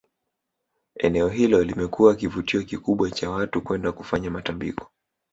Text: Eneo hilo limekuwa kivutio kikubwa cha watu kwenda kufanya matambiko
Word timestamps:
Eneo 0.95 1.29
hilo 1.29 1.63
limekuwa 1.63 2.15
kivutio 2.15 2.63
kikubwa 2.63 3.11
cha 3.11 3.29
watu 3.29 3.61
kwenda 3.61 3.91
kufanya 3.91 4.31
matambiko 4.31 4.91